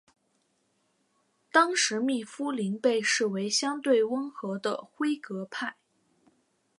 [1.51, 5.77] 当时密夫林被视为相对温和的辉格派。